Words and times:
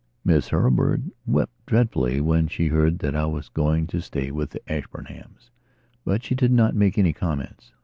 Miss 0.25 0.49
Hurlbird 0.49 1.11
wept 1.27 1.51
dreadfully 1.67 2.21
when 2.21 2.47
she 2.47 2.69
heard 2.69 2.97
that 2.97 3.15
I 3.15 3.27
was 3.27 3.49
going 3.49 3.85
to 3.93 4.01
stay 4.01 4.31
with 4.31 4.49
the 4.49 4.61
Ashburnhams, 4.67 5.51
but 6.03 6.23
she 6.23 6.33
did 6.33 6.51
not 6.51 6.73
make 6.73 6.97
any 6.97 7.13
comments. 7.13 7.71